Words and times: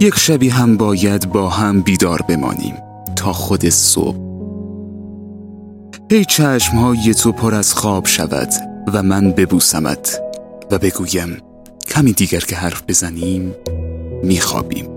یک 0.00 0.18
شبی 0.18 0.48
هم 0.48 0.76
باید 0.76 1.32
با 1.32 1.48
هم 1.48 1.80
بیدار 1.80 2.22
بمانیم 2.28 2.74
تا 3.16 3.32
خود 3.32 3.68
صبح. 3.68 4.16
ای 6.10 6.24
چشمهای 6.24 7.14
تو 7.14 7.32
پر 7.32 7.54
از 7.54 7.74
خواب 7.74 8.06
شود 8.06 8.48
و 8.92 9.02
من 9.02 9.30
ببوسمت 9.30 10.20
و 10.70 10.78
بگویم 10.78 11.36
کمی 11.88 12.12
دیگر 12.12 12.40
که 12.40 12.56
حرف 12.56 12.82
بزنیم 12.88 13.54
میخوابیم. 14.22 14.88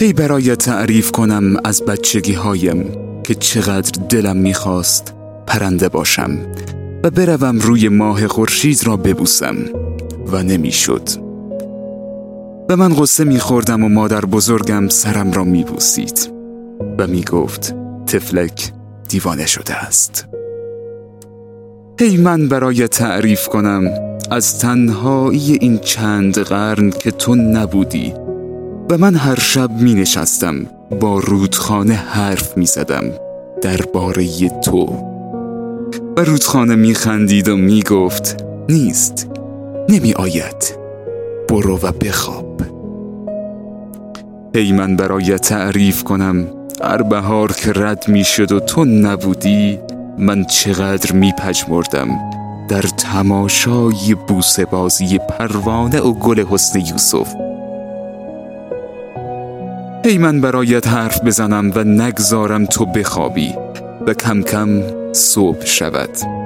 ای 0.00 0.12
برای 0.12 0.56
تعریف 0.56 1.12
کنم 1.12 1.56
از 1.64 1.82
بچگی 1.82 2.32
هایم 2.32 2.84
که 3.22 3.34
چقدر 3.34 4.02
دلم 4.08 4.36
می‌خواست 4.36 5.14
پرنده 5.46 5.88
باشم 5.88 6.38
و 7.04 7.10
بروم 7.10 7.58
روی 7.58 7.88
ماه 7.88 8.28
خورشید 8.28 8.86
را 8.86 8.96
ببوسم 8.96 9.56
و 10.26 10.42
نمی‌شد. 10.42 11.23
و 12.68 12.76
من 12.76 12.94
قصه 12.94 13.24
میخوردم 13.24 13.84
و 13.84 13.88
مادر 13.88 14.20
بزرگم 14.20 14.88
سرم 14.88 15.32
را 15.32 15.44
میبوسید 15.44 16.30
و 16.98 17.06
می‌گفت 17.06 17.74
تفلک 18.06 18.72
دیوانه 19.08 19.46
شده 19.46 19.74
است. 19.74 20.26
ای 21.98 22.16
من 22.16 22.48
برای 22.48 22.88
تعریف 22.88 23.48
کنم 23.48 23.90
از 24.30 24.58
تنهایی 24.58 25.58
این 25.60 25.78
چند 25.78 26.38
قرن 26.38 26.90
که 26.90 27.10
تو 27.10 27.34
نبودی 27.34 28.14
و 28.90 28.98
من 28.98 29.14
هر 29.14 29.40
شب 29.40 29.70
می 29.80 29.94
نشستم 29.94 30.66
با 31.00 31.18
رودخانه 31.18 31.94
حرف 31.94 32.56
می 32.56 32.66
زدم 32.66 33.04
درباره 33.62 34.48
تو. 34.48 34.84
و 36.16 36.20
رودخانه 36.20 36.74
می 36.74 36.94
خندید 36.94 37.48
و 37.48 37.56
می 37.56 37.82
گفت 37.82 38.44
نیست 38.68 39.28
نمی 39.88 40.12
آید 40.12 40.76
برو 41.48 41.76
و 41.76 41.92
بخواب. 41.92 42.53
ای 44.56 44.72
من 44.72 44.96
برای 44.96 45.38
تعریف 45.38 46.04
کنم 46.04 46.46
هر 46.82 47.02
بهار 47.02 47.52
که 47.52 47.72
رد 47.72 48.08
می 48.08 48.24
شد 48.24 48.52
و 48.52 48.60
تو 48.60 48.84
نبودی 48.84 49.78
من 50.18 50.44
چقدر 50.44 51.12
می 51.12 51.32
پجمردم 51.38 52.08
در 52.68 52.82
تماشای 52.82 54.16
بوسه 54.28 54.64
بازی 54.64 55.18
پروانه 55.18 56.00
و 56.00 56.12
گل 56.12 56.44
حسن 56.46 56.78
یوسف. 56.78 57.34
ای 60.04 60.18
من 60.18 60.40
برایت 60.40 60.88
حرف 60.88 61.24
بزنم 61.24 61.72
و 61.74 61.84
نگذارم 61.84 62.66
تو 62.66 62.86
بخوابی 62.86 63.54
و 64.06 64.14
کم 64.14 64.42
کم 64.42 64.82
صبح 65.12 65.64
شود. 65.64 66.43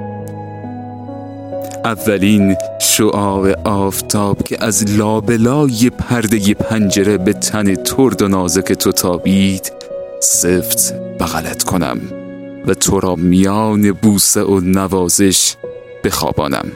اولین 1.84 2.56
شعاع 2.80 3.52
آفتاب 3.64 4.42
که 4.42 4.64
از 4.64 4.96
لابلای 4.98 5.90
پرده 5.90 6.54
پنجره 6.54 7.18
به 7.18 7.32
تن 7.32 7.74
ترد 7.74 8.22
و 8.22 8.28
نازک 8.28 8.72
تو 8.72 8.92
تابید 8.92 9.72
سفت 10.20 10.94
بغلت 11.20 11.62
کنم 11.62 12.00
و 12.66 12.74
تو 12.74 13.00
را 13.00 13.14
میان 13.14 13.92
بوسه 13.92 14.42
و 14.42 14.60
نوازش 14.60 15.54
بخوابانم. 16.04 16.72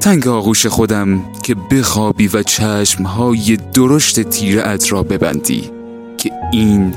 تنگ 0.00 0.28
آغوش 0.28 0.66
خودم 0.66 1.24
که 1.42 1.54
بخوابی 1.70 2.28
و 2.28 2.42
چشمهای 2.42 3.58
درشت 3.74 4.20
تیره 4.20 4.78
را 4.90 5.02
ببندی 5.02 5.70
که 6.16 6.30
این 6.52 6.94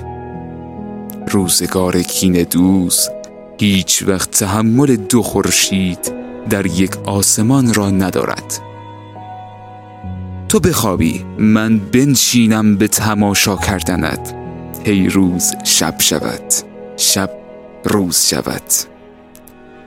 روزگار 1.32 2.02
کین 2.02 2.44
دوست 2.44 3.12
هیچ 3.60 4.04
وقت 4.08 4.32
تحمل 4.32 4.96
دو 4.96 5.24
خورشید 5.24 6.17
در 6.50 6.66
یک 6.66 6.98
آسمان 6.98 7.74
را 7.74 7.90
ندارد. 7.90 8.60
تو 10.50 10.60
بخوابی 10.60 11.26
من 11.40 11.80
بنشینم 11.80 12.76
به 12.76 12.88
تماشا 12.88 13.56
کردنت. 13.56 14.34
هی 14.84 15.10
روز 15.10 15.54
شب 15.64 15.96
شود 16.00 16.54
شب 16.98 17.30
روز 17.84 18.20
شود. 18.20 18.62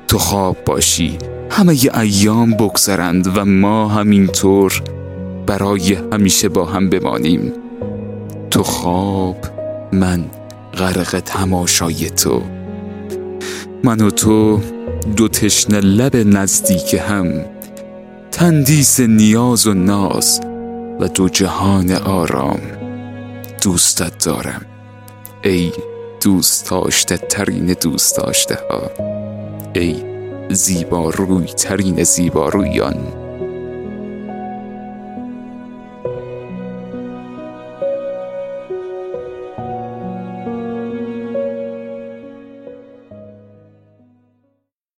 تو 0.09 0.19
خواب 0.19 0.57
باشی 0.65 1.19
همه 1.51 1.85
ی 1.85 1.91
ایام 1.91 2.51
بگذرند 2.51 3.39
و 3.39 3.45
ما 3.45 3.89
همینطور 3.89 4.83
برای 5.47 5.95
همیشه 6.13 6.49
با 6.49 6.65
هم 6.65 6.91
بمانیم. 6.91 7.53
تو 8.51 8.63
خواب 8.63 9.37
من 9.93 10.25
غرق 10.75 11.21
تماشای 11.21 12.11
تو. 12.11 12.60
من 13.85 14.01
و 14.01 14.11
تو 14.11 14.61
دو 15.17 15.29
تشن 15.29 15.81
لب 15.81 16.17
نزدیک 16.17 16.95
هم 17.09 17.45
تندیس 18.31 19.01
نیاز 19.01 19.67
و 19.67 19.75
ناز 19.75 20.41
و 21.01 21.09
دو 21.09 21.29
جهان 21.29 21.93
آرام 21.93 22.61
دوستت 23.63 24.25
دارم. 24.25 24.67
ای 25.45 25.73
دوست 26.23 26.71
داشته 26.71 27.17
ترین 27.17 27.77
دوست 27.83 28.17
داشته 28.17 28.59
ها 28.71 28.91
ای 29.75 29.97
زیبا 30.51 31.11
روی 31.11 31.47
ترین 31.47 32.03
زیبا 32.03 32.49
رویان 32.49 33.20